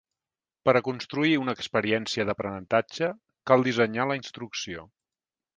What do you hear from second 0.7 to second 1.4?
a construir